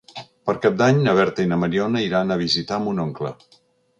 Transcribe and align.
Per 0.49 0.53
Cap 0.61 0.77
d'Any 0.79 1.01
na 1.07 1.13
Berta 1.19 1.43
i 1.43 1.51
na 1.51 1.59
Mariona 1.65 2.03
iran 2.05 2.31
a 2.31 2.39
visitar 2.43 2.83
mon 2.87 3.03
oncle. 3.07 3.35